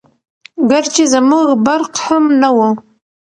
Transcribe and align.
ګرچې 0.69 1.03
زموږ 1.13 1.47
برق 1.65 1.93
هم 2.05 2.23
نه 2.41 2.49
وو🤗 2.55 2.75